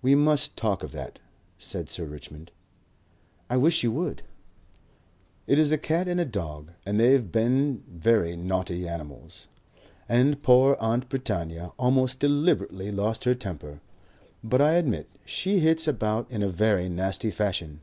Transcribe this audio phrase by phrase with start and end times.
[0.00, 1.20] "We must talk of that,"
[1.58, 2.50] said Sir Richmond.
[3.50, 4.22] "I wish you would."
[5.46, 9.48] "It is a cat and a dog and they have been very naughty animals.
[10.08, 13.82] And poor Aunt Britannia almost deliberately lost her temper.
[14.42, 17.82] But I admit she hits about in a very nasty fashion."